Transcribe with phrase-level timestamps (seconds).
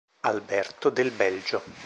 [0.21, 1.61] Alberto del Belgio